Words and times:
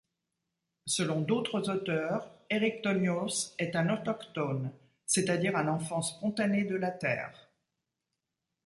Selon 0.87 1.21
d'autres 1.21 1.69
auteurs, 1.69 2.31
Érichthonios 2.49 3.53
est 3.59 3.75
un 3.75 3.87
autochtone, 3.93 4.71
c'est-à-dire 5.05 5.55
un 5.55 5.67
enfant 5.67 6.01
spontané 6.01 6.63
de 6.63 6.75
la 6.75 6.89
Terre. 6.89 7.51